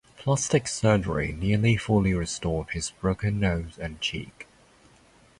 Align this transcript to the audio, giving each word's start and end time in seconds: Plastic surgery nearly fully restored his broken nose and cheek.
Plastic 0.17 0.67
surgery 0.67 1.31
nearly 1.31 1.77
fully 1.77 2.15
restored 2.15 2.71
his 2.71 2.89
broken 2.89 3.39
nose 3.39 3.77
and 3.77 4.01
cheek. 4.01 4.47